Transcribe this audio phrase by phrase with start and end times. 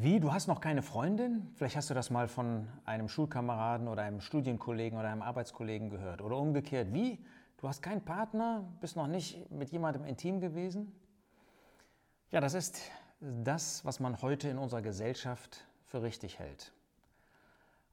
[0.00, 1.50] Wie, du hast noch keine Freundin?
[1.56, 6.22] Vielleicht hast du das mal von einem Schulkameraden oder einem Studienkollegen oder einem Arbeitskollegen gehört.
[6.22, 7.18] Oder umgekehrt, wie,
[7.56, 10.92] du hast keinen Partner, bist noch nicht mit jemandem intim gewesen?
[12.30, 12.80] Ja, das ist
[13.20, 16.72] das, was man heute in unserer Gesellschaft für richtig hält.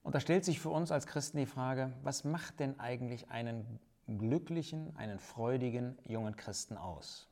[0.03, 3.79] Und da stellt sich für uns als Christen die Frage, was macht denn eigentlich einen
[4.07, 7.27] glücklichen, einen freudigen jungen Christen aus?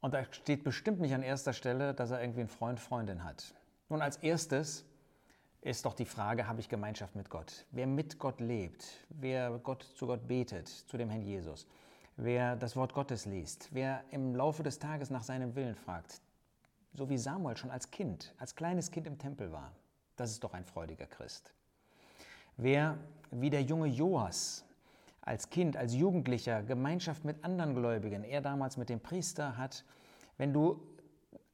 [0.00, 3.54] Und da steht bestimmt nicht an erster Stelle, dass er irgendwie einen Freund, Freundin hat.
[3.88, 4.84] Nun, als erstes
[5.60, 7.66] ist doch die Frage, habe ich Gemeinschaft mit Gott?
[7.72, 11.66] Wer mit Gott lebt, wer Gott zu Gott betet, zu dem Herrn Jesus,
[12.16, 16.20] wer das Wort Gottes liest, wer im Laufe des Tages nach seinem Willen fragt,
[16.94, 19.72] so wie Samuel schon als Kind, als kleines Kind im Tempel war,
[20.16, 21.52] das ist doch ein freudiger Christ.
[22.56, 22.98] Wer
[23.30, 24.64] wie der junge Joas
[25.28, 29.84] als Kind, als Jugendlicher Gemeinschaft mit anderen Gläubigen, er damals mit dem Priester hat,
[30.38, 30.80] wenn du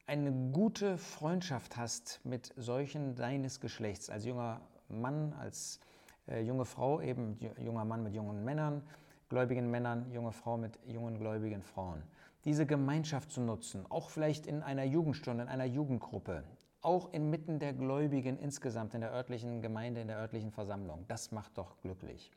[0.06, 5.81] eine gute Freundschaft hast mit solchen deines Geschlechts, als junger Mann, als
[6.28, 8.83] äh, junge Frau, eben junger Mann mit jungen Männern,
[9.28, 12.00] gläubigen Männern, junge Frau mit jungen gläubigen Frauen.
[12.44, 16.44] Diese Gemeinschaft zu nutzen, auch vielleicht in einer Jugendstunde, in einer Jugendgruppe,
[16.81, 21.59] auch inmitten der Gläubigen insgesamt in der örtlichen Gemeinde, in der örtlichen Versammlung, das macht
[21.59, 22.31] doch glücklich.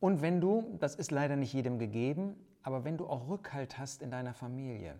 [0.00, 4.02] Und wenn du, das ist leider nicht jedem gegeben, aber wenn du auch Rückhalt hast
[4.02, 4.98] in deiner Familie,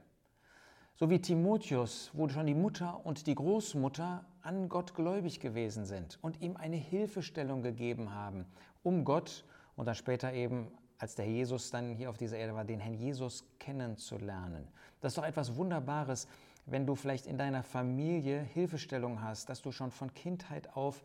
[0.95, 6.19] so wie Timotheus, wo schon die Mutter und die Großmutter an Gott gläubig gewesen sind
[6.21, 8.45] und ihm eine Hilfestellung gegeben haben,
[8.83, 12.67] um Gott und dann später eben, als der Jesus dann hier auf dieser Erde war,
[12.67, 14.69] den Herrn Jesus kennenzulernen.
[15.01, 16.29] Das ist doch etwas Wunderbares,
[16.67, 21.03] wenn du vielleicht in deiner Familie Hilfestellung hast, dass du schon von Kindheit auf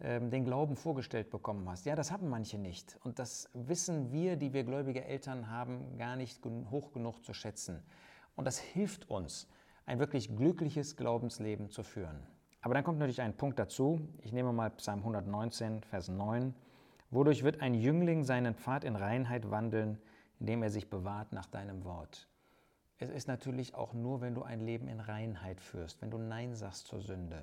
[0.00, 1.84] den Glauben vorgestellt bekommen hast.
[1.84, 2.98] Ja, das haben manche nicht.
[3.04, 7.82] Und das wissen wir, die wir gläubige Eltern haben, gar nicht hoch genug zu schätzen.
[8.34, 9.46] Und das hilft uns,
[9.84, 12.26] ein wirklich glückliches Glaubensleben zu führen.
[12.62, 14.00] Aber dann kommt natürlich ein Punkt dazu.
[14.22, 16.54] Ich nehme mal Psalm 119, Vers 9.
[17.10, 19.98] Wodurch wird ein Jüngling seinen Pfad in Reinheit wandeln,
[20.38, 22.28] indem er sich bewahrt nach deinem Wort?
[22.96, 26.54] Es ist natürlich auch nur, wenn du ein Leben in Reinheit führst, wenn du Nein
[26.54, 27.42] sagst zur Sünde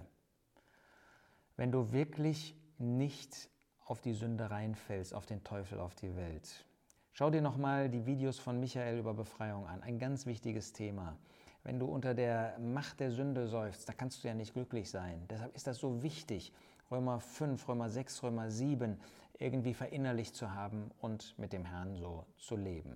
[1.58, 3.50] wenn du wirklich nicht
[3.86, 6.66] auf die Sünde reinfällst, auf den Teufel, auf die Welt.
[7.14, 9.82] Schau dir nochmal die Videos von Michael über Befreiung an.
[9.82, 11.18] Ein ganz wichtiges Thema.
[11.64, 15.26] Wenn du unter der Macht der Sünde säufst, da kannst du ja nicht glücklich sein.
[15.30, 16.54] Deshalb ist das so wichtig,
[16.92, 19.00] Römer 5, Römer 6, Römer 7
[19.40, 22.94] irgendwie verinnerlicht zu haben und mit dem Herrn so zu leben.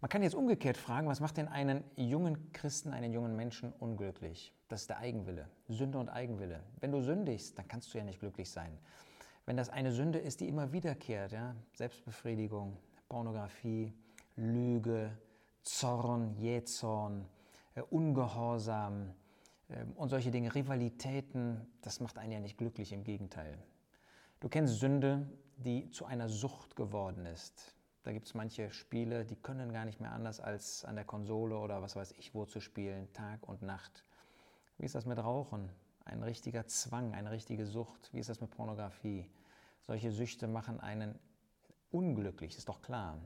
[0.00, 4.52] Man kann jetzt umgekehrt fragen, was macht denn einen jungen Christen, einen jungen Menschen unglücklich?
[4.68, 6.62] Das ist der Eigenwille, Sünde und Eigenwille.
[6.80, 8.78] Wenn du sündigst, dann kannst du ja nicht glücklich sein.
[9.46, 11.54] Wenn das eine Sünde ist, die immer wiederkehrt, ja?
[11.72, 12.76] Selbstbefriedigung,
[13.08, 13.94] Pornografie,
[14.34, 15.16] Lüge,
[15.62, 17.26] Zorn, Jähzorn,
[17.74, 19.14] äh, Ungehorsam
[19.68, 23.56] äh, und solche Dinge, Rivalitäten, das macht einen ja nicht glücklich, im Gegenteil.
[24.40, 27.75] Du kennst Sünde, die zu einer Sucht geworden ist.
[28.06, 31.58] Da gibt es manche Spiele, die können gar nicht mehr anders als an der Konsole
[31.58, 34.04] oder was weiß ich wo zu spielen, Tag und Nacht.
[34.78, 35.68] Wie ist das mit Rauchen?
[36.04, 38.10] Ein richtiger Zwang, eine richtige Sucht.
[38.12, 39.28] Wie ist das mit Pornografie?
[39.80, 41.18] Solche Süchte machen einen
[41.90, 43.18] unglücklich, ist doch klar.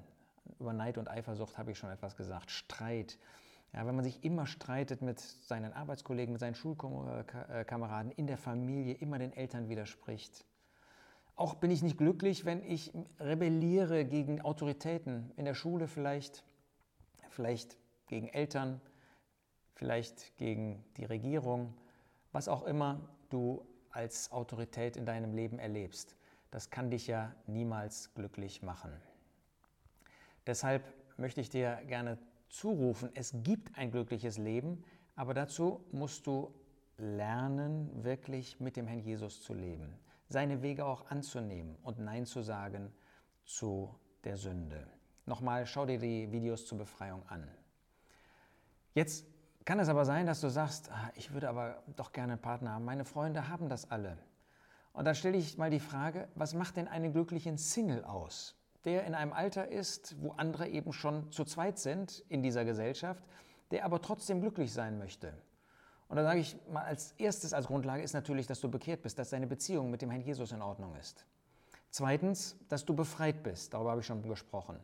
[0.58, 2.50] Über Neid und Eifersucht habe ich schon etwas gesagt.
[2.50, 3.18] Streit.
[3.74, 8.94] Ja, wenn man sich immer streitet mit seinen Arbeitskollegen, mit seinen Schulkameraden, in der Familie,
[8.94, 10.46] immer den Eltern widerspricht,
[11.36, 16.44] auch bin ich nicht glücklich, wenn ich rebelliere gegen Autoritäten in der Schule vielleicht,
[17.28, 18.80] vielleicht gegen Eltern,
[19.74, 21.74] vielleicht gegen die Regierung,
[22.32, 26.16] was auch immer du als Autorität in deinem Leben erlebst.
[26.50, 28.92] Das kann dich ja niemals glücklich machen.
[30.46, 30.82] Deshalb
[31.16, 32.18] möchte ich dir gerne
[32.48, 36.52] zurufen, es gibt ein glückliches Leben, aber dazu musst du
[36.98, 39.94] lernen, wirklich mit dem Herrn Jesus zu leben,
[40.30, 42.92] seine Wege auch anzunehmen und Nein zu sagen
[43.44, 43.94] zu
[44.24, 44.86] der Sünde.
[45.26, 47.46] Nochmal, schau dir die Videos zur Befreiung an.
[48.94, 49.26] Jetzt
[49.64, 52.72] kann es aber sein, dass du sagst, ah, ich würde aber doch gerne einen Partner
[52.72, 52.84] haben.
[52.84, 54.16] Meine Freunde haben das alle.
[54.92, 58.56] Und dann stelle ich mal die Frage, was macht denn einen glücklichen Single aus?
[58.84, 63.22] Der in einem Alter ist, wo andere eben schon zu zweit sind in dieser Gesellschaft,
[63.72, 65.32] der aber trotzdem glücklich sein möchte.
[66.10, 69.16] Und da sage ich mal, als erstes als Grundlage ist natürlich, dass du bekehrt bist,
[69.16, 71.24] dass deine Beziehung mit dem Herrn Jesus in Ordnung ist.
[71.90, 74.76] Zweitens, dass du befreit bist, darüber habe ich schon gesprochen.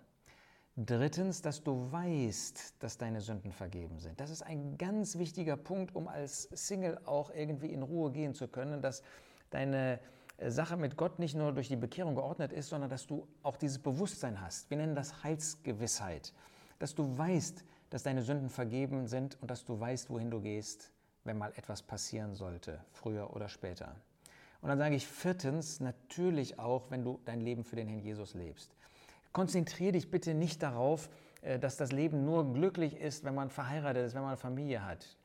[0.76, 4.20] Drittens, dass du weißt, dass deine Sünden vergeben sind.
[4.20, 8.46] Das ist ein ganz wichtiger Punkt, um als Single auch irgendwie in Ruhe gehen zu
[8.46, 9.02] können, dass
[9.50, 9.98] deine
[10.36, 13.56] äh, Sache mit Gott nicht nur durch die Bekehrung geordnet ist, sondern dass du auch
[13.56, 14.70] dieses Bewusstsein hast.
[14.70, 16.32] Wir nennen das Heilsgewissheit.
[16.78, 20.92] Dass du weißt, dass deine Sünden vergeben sind und dass du weißt, wohin du gehst,
[21.26, 23.94] wenn mal etwas passieren sollte, früher oder später.
[24.62, 28.34] Und dann sage ich viertens, natürlich auch, wenn du dein Leben für den Herrn Jesus
[28.34, 28.74] lebst.
[29.32, 31.10] Konzentriere dich bitte nicht darauf,
[31.42, 35.16] äh, dass das Leben nur glücklich ist, wenn man verheiratet ist, wenn man Familie hat.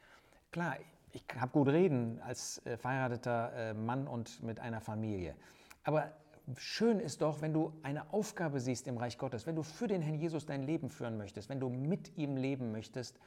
[0.52, 0.76] Klar,
[1.14, 5.36] ich habe gut reden als äh, verheirateter äh, Mann und mit einer Familie.
[5.84, 6.12] Aber
[6.58, 10.02] schön ist doch, wenn du eine Aufgabe siehst im Reich Gottes, wenn du für den
[10.02, 13.20] Herrn Jesus dein Leben führen möchtest, wenn du mit ihm leben möchtest,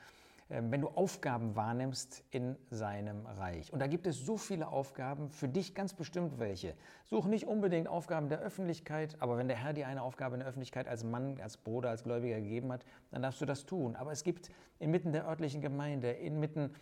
[0.49, 3.73] wenn du Aufgaben wahrnimmst in seinem Reich.
[3.73, 6.75] Und da gibt es so viele Aufgaben, für dich ganz bestimmt welche.
[7.05, 10.49] Such nicht unbedingt Aufgaben der Öffentlichkeit, aber wenn der Herr dir eine Aufgabe in der
[10.49, 13.96] Öffentlichkeit als Mann, als Bruder, als Gläubiger gegeben hat, dann darfst du das tun.
[13.96, 16.75] Aber es gibt inmitten der örtlichen Gemeinde, inmitten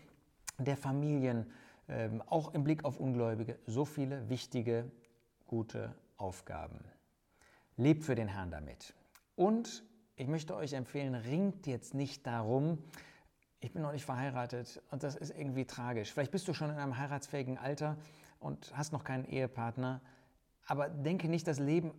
[0.58, 1.50] der Familien,
[1.88, 4.90] ähm, auch im Blick auf Ungläubige, so viele wichtige,
[5.46, 6.80] gute Aufgaben.
[7.76, 8.94] Lebt für den Herrn damit.
[9.36, 9.84] Und
[10.16, 12.78] ich möchte euch empfehlen, ringt jetzt nicht darum,
[13.62, 16.12] ich bin noch nicht verheiratet und das ist irgendwie tragisch.
[16.12, 17.96] Vielleicht bist du schon in einem heiratsfähigen Alter
[18.40, 20.00] und hast noch keinen Ehepartner,
[20.66, 21.92] aber denke nicht, das Leben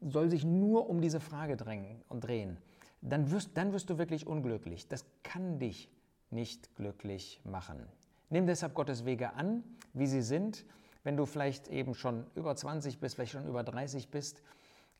[0.00, 2.58] soll sich nur um diese Frage drängen und drehen.
[3.02, 4.86] Dann wirst, dann wirst du wirklich unglücklich.
[4.86, 5.90] Das kann dich
[6.30, 7.86] nicht glücklich machen.
[8.28, 10.64] Nimm deshalb Gottes Wege an, wie sie sind.
[11.02, 14.42] Wenn du vielleicht eben schon über 20 bist, vielleicht schon über 30 bist,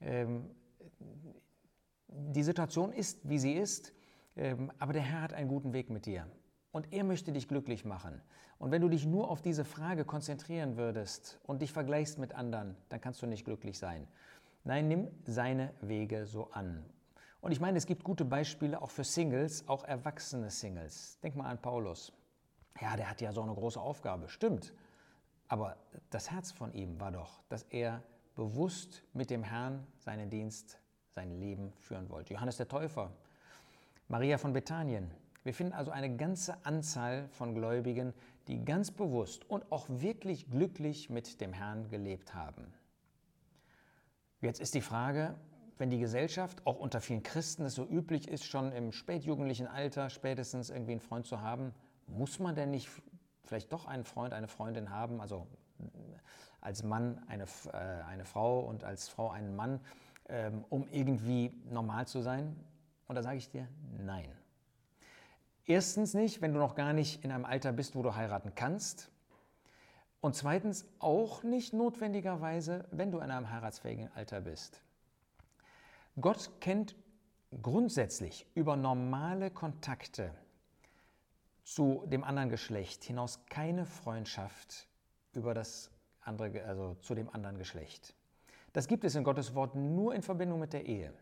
[0.00, 0.50] ähm,
[2.08, 3.92] die Situation ist, wie sie ist
[4.78, 6.26] aber der Herr hat einen guten Weg mit dir.
[6.72, 8.22] Und er möchte dich glücklich machen.
[8.58, 12.76] Und wenn du dich nur auf diese Frage konzentrieren würdest und dich vergleichst mit anderen,
[12.90, 14.06] dann kannst du nicht glücklich sein.
[14.64, 16.84] Nein, nimm seine Wege so an.
[17.40, 21.18] Und ich meine, es gibt gute Beispiele auch für Singles, auch erwachsene Singles.
[21.22, 22.12] Denk mal an Paulus.
[22.80, 24.74] Ja, der hat ja so eine große Aufgabe, stimmt.
[25.48, 25.76] Aber
[26.10, 28.02] das Herz von ihm war doch, dass er
[28.36, 30.78] bewusst mit dem Herrn seinen Dienst,
[31.08, 32.34] sein Leben führen wollte.
[32.34, 33.10] Johannes der Täufer
[34.10, 35.08] Maria von Bethanien.
[35.44, 38.12] Wir finden also eine ganze Anzahl von Gläubigen,
[38.48, 42.74] die ganz bewusst und auch wirklich glücklich mit dem Herrn gelebt haben.
[44.40, 45.36] Jetzt ist die Frage,
[45.78, 50.10] wenn die Gesellschaft, auch unter vielen Christen, es so üblich ist, schon im spätjugendlichen Alter
[50.10, 51.72] spätestens irgendwie einen Freund zu haben,
[52.08, 52.90] muss man denn nicht
[53.44, 55.46] vielleicht doch einen Freund, eine Freundin haben, also
[56.60, 57.76] als Mann eine, äh,
[58.08, 59.78] eine Frau und als Frau einen Mann,
[60.28, 62.56] ähm, um irgendwie normal zu sein?
[63.10, 63.66] Und da sage ich dir,
[63.98, 64.30] nein.
[65.66, 69.10] Erstens nicht, wenn du noch gar nicht in einem Alter bist, wo du heiraten kannst.
[70.20, 74.80] Und zweitens auch nicht notwendigerweise, wenn du in einem heiratsfähigen Alter bist.
[76.20, 76.94] Gott kennt
[77.60, 80.32] grundsätzlich über normale Kontakte
[81.64, 84.86] zu dem anderen Geschlecht hinaus keine Freundschaft
[85.32, 85.90] über das
[86.20, 88.14] andere, also zu dem anderen Geschlecht.
[88.72, 91.12] Das gibt es in Gottes Wort nur in Verbindung mit der Ehe.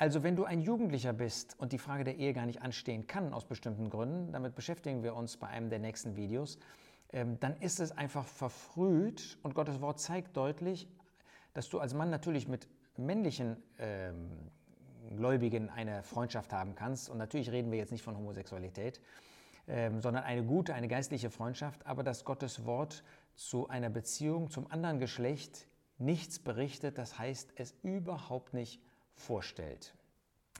[0.00, 3.34] Also wenn du ein Jugendlicher bist und die Frage der Ehe gar nicht anstehen kann
[3.34, 6.58] aus bestimmten Gründen, damit beschäftigen wir uns bei einem der nächsten Videos,
[7.12, 10.88] ähm, dann ist es einfach verfrüht und Gottes Wort zeigt deutlich,
[11.52, 12.66] dass du als Mann natürlich mit
[12.96, 14.30] männlichen ähm,
[15.18, 17.10] Gläubigen eine Freundschaft haben kannst.
[17.10, 19.02] Und natürlich reden wir jetzt nicht von Homosexualität,
[19.68, 23.04] ähm, sondern eine gute, eine geistliche Freundschaft, aber dass Gottes Wort
[23.34, 25.66] zu einer Beziehung zum anderen Geschlecht
[25.98, 28.80] nichts berichtet, das heißt es überhaupt nicht
[29.20, 29.94] vorstellt.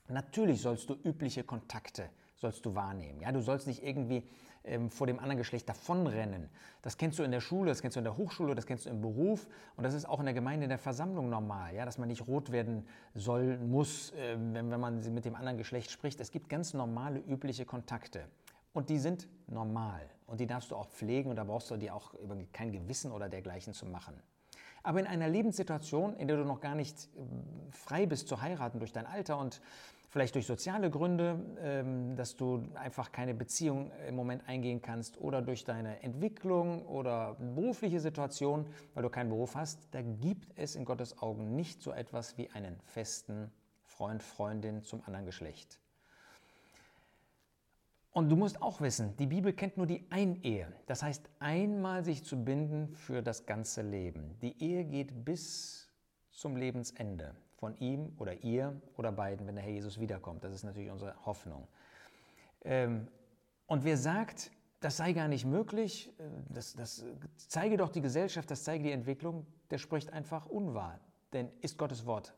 [0.09, 3.21] Natürlich sollst du übliche Kontakte sollst du wahrnehmen.
[3.21, 4.25] Ja, du sollst nicht irgendwie
[4.65, 6.49] ähm, vor dem anderen Geschlecht davonrennen.
[6.83, 8.91] Das kennst du in der Schule, das kennst du in der Hochschule, das kennst du
[8.91, 11.99] im Beruf und das ist auch in der Gemeinde, in der Versammlung normal, ja, dass
[11.99, 16.19] man nicht rot werden soll, muss, äh, wenn, wenn man mit dem anderen Geschlecht spricht.
[16.21, 18.25] Es gibt ganz normale, übliche Kontakte
[18.73, 21.95] und die sind normal und die darfst du auch pflegen und da brauchst du dir
[21.95, 22.15] auch
[22.53, 24.21] kein Gewissen oder dergleichen zu machen.
[24.83, 28.79] Aber in einer Lebenssituation, in der du noch gar nicht ähm, frei bist zu heiraten
[28.79, 29.61] durch dein Alter und
[30.11, 35.41] vielleicht durch soziale Gründe, ähm, dass du einfach keine Beziehung im Moment eingehen kannst oder
[35.41, 40.85] durch deine Entwicklung oder berufliche Situation, weil du keinen Beruf hast, da gibt es in
[40.85, 43.53] Gottes Augen nicht so etwas wie einen festen
[43.85, 45.79] Freund, Freundin zum anderen Geschlecht.
[48.13, 50.73] Und du musst auch wissen, die Bibel kennt nur die Einehe.
[50.87, 54.37] Das heißt, einmal sich zu binden für das ganze Leben.
[54.41, 55.89] Die Ehe geht bis
[56.31, 60.43] zum Lebensende von ihm oder ihr oder beiden, wenn der Herr Jesus wiederkommt.
[60.43, 61.69] Das ist natürlich unsere Hoffnung.
[62.63, 63.07] Ähm,
[63.67, 64.51] und wer sagt,
[64.81, 67.05] das sei gar nicht möglich, äh, das, das
[67.37, 70.99] zeige doch die Gesellschaft, das zeige die Entwicklung, der spricht einfach unwahr.
[71.33, 72.35] Denn ist Gottes Wort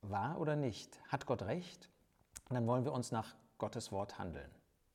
[0.00, 0.98] wahr oder nicht?
[1.08, 1.90] Hat Gott recht?
[2.48, 4.48] dann wollen wir uns nach Gottes Wort handeln.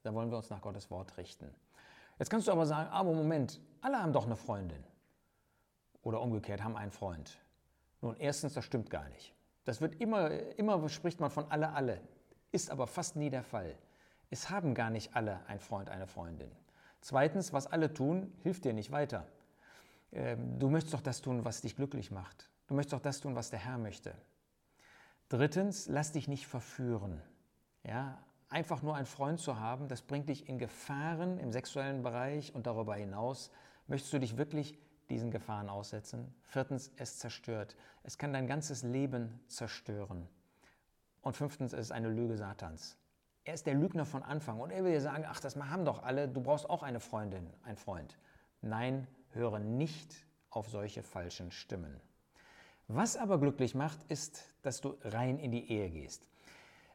[0.03, 1.53] Da wollen wir uns nach Gottes Wort richten.
[2.19, 4.83] Jetzt kannst du aber sagen, aber Moment, alle haben doch eine Freundin.
[6.03, 7.39] Oder umgekehrt, haben einen Freund.
[8.01, 9.33] Nun, erstens, das stimmt gar nicht.
[9.65, 12.01] Das wird immer, immer spricht man von alle, alle.
[12.51, 13.77] Ist aber fast nie der Fall.
[14.29, 16.51] Es haben gar nicht alle einen Freund, eine Freundin.
[17.01, 19.25] Zweitens, was alle tun, hilft dir nicht weiter.
[20.11, 22.49] Ähm, du möchtest doch das tun, was dich glücklich macht.
[22.67, 24.13] Du möchtest doch das tun, was der Herr möchte.
[25.29, 27.21] Drittens, lass dich nicht verführen.
[27.83, 32.53] Ja, einfach nur einen Freund zu haben, das bringt dich in Gefahren im sexuellen Bereich
[32.53, 33.49] und darüber hinaus.
[33.87, 34.77] Möchtest du dich wirklich
[35.09, 36.33] diesen Gefahren aussetzen?
[36.43, 37.75] Viertens, es zerstört.
[38.03, 40.27] Es kann dein ganzes Leben zerstören.
[41.21, 42.97] Und fünftens, es ist eine Lüge Satans.
[43.43, 46.03] Er ist der Lügner von Anfang und er will dir sagen, ach, das haben doch
[46.03, 48.17] alle, du brauchst auch eine Freundin, ein Freund.
[48.61, 50.13] Nein, höre nicht
[50.49, 51.99] auf solche falschen Stimmen.
[52.87, 56.27] Was aber glücklich macht, ist, dass du rein in die Ehe gehst.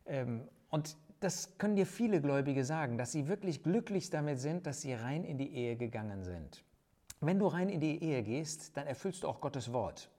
[0.04, 4.82] Ähm, und das können dir viele Gläubige sagen, dass sie wirklich glücklich damit sind, dass
[4.82, 6.62] sie rein in die Ehe gegangen sind.
[7.20, 10.10] Wenn du rein in die Ehe gehst, dann erfüllst du auch Gottes Wort.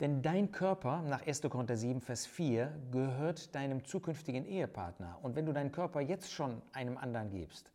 [0.00, 1.42] Denn dein Körper, nach 1.
[1.42, 5.18] Korinther 7, Vers 4, gehört deinem zukünftigen Ehepartner.
[5.22, 7.72] Und wenn du deinen Körper jetzt schon einem anderen gibst,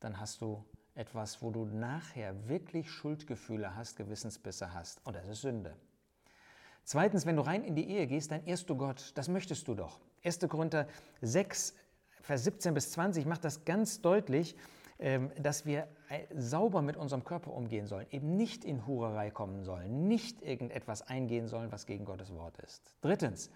[0.00, 5.04] dann hast du etwas, wo du nachher wirklich Schuldgefühle hast, Gewissensbisse hast.
[5.04, 5.76] Und das ist Sünde.
[6.84, 9.12] Zweitens, wenn du rein in die Ehe gehst, dann ehrst du Gott.
[9.14, 10.00] Das möchtest du doch.
[10.24, 10.40] 1.
[10.48, 10.86] Korinther
[11.20, 11.74] 6,
[12.22, 14.56] Vers 17 bis 20 macht das ganz deutlich,
[14.98, 19.64] ähm, dass wir äh, sauber mit unserem Körper umgehen sollen, eben nicht in Hurerei kommen
[19.64, 22.94] sollen, nicht irgendetwas eingehen sollen, was gegen Gottes Wort ist.
[23.00, 23.50] Drittens,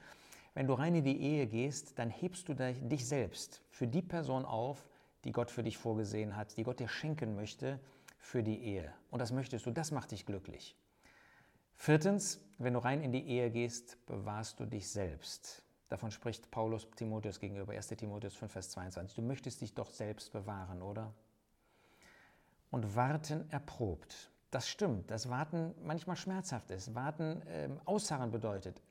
[0.54, 4.44] wenn du rein in die Ehe gehst, dann hebst du dich selbst für die Person
[4.44, 4.88] auf,
[5.24, 7.78] die Gott für dich vorgesehen hat, die Gott dir schenken möchte
[8.18, 8.92] für die Ehe.
[9.10, 10.74] Und das möchtest du, das macht dich glücklich.
[11.76, 15.65] Viertens, wenn du rein in die Ehe gehst, bewahrst du dich selbst.
[15.88, 19.14] Davon spricht Paulus Timotheus gegenüber, 1 Timotheus 5, Vers 22.
[19.14, 21.12] Du möchtest dich doch selbst bewahren, oder?
[22.70, 24.30] Und Warten erprobt.
[24.50, 26.94] Das stimmt, dass Warten manchmal schmerzhaft ist.
[26.94, 28.82] Warten äh, ausharren bedeutet.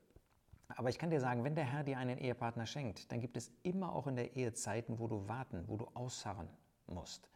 [0.68, 3.50] Aber ich kann dir sagen, wenn der Herr dir einen Ehepartner schenkt, dann gibt es
[3.62, 6.48] immer auch in der Ehe Zeiten, wo du warten, wo du ausharren
[6.86, 7.28] musst.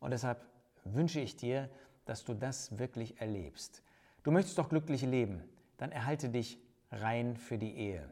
[0.00, 0.44] Und deshalb
[0.84, 1.68] wünsche ich dir,
[2.04, 3.82] dass du das wirklich erlebst.
[4.22, 5.42] Du möchtest doch glücklich leben,
[5.76, 6.58] dann erhalte dich
[6.90, 8.08] rein für die Ehe.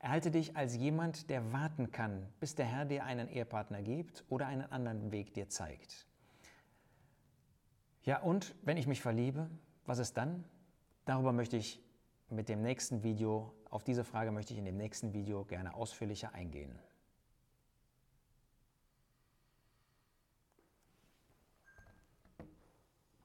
[0.00, 4.46] Erhalte dich als jemand, der warten kann, bis der Herr dir einen Ehepartner gibt oder
[4.46, 6.06] einen anderen Weg dir zeigt.
[8.04, 9.50] Ja, und wenn ich mich verliebe,
[9.84, 10.44] was ist dann?
[11.04, 11.82] Darüber möchte ich
[12.30, 16.32] mit dem nächsten Video, auf diese Frage möchte ich in dem nächsten Video gerne ausführlicher
[16.32, 16.78] eingehen.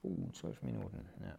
[0.04, 1.38] Uh, zwölf Minuten, ja.